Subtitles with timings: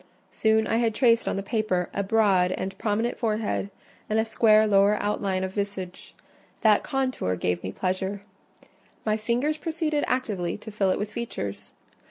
[0.31, 3.69] Soon I had traced on the paper a broad and prominent forehead
[4.09, 6.15] and a square lower outline of visage:
[6.61, 8.23] that contour gave me pleasure;
[9.05, 11.75] my fingers proceeded actively to fill it with features.